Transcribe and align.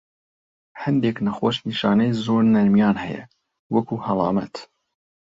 هەندێک 0.83 1.17
نەخۆش 1.25 1.57
نیشانەی 1.67 2.17
زۆر 2.25 2.43
نەرمیان 2.55 2.95
هەیە، 3.05 3.23
وەکو 3.73 3.95
هەڵامەت. 4.05 4.55